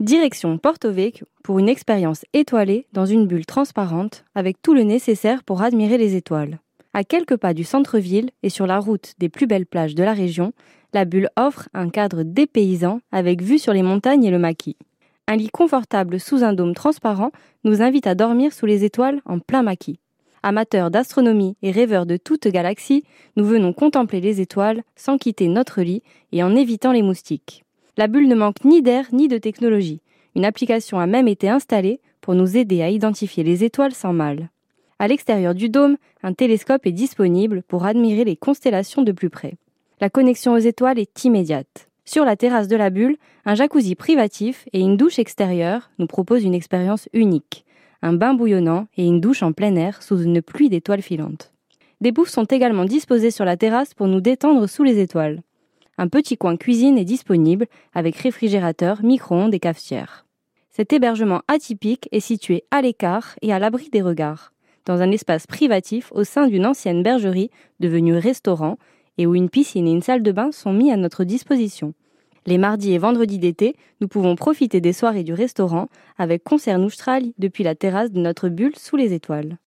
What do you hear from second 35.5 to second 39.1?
du dôme, un télescope est disponible pour admirer les constellations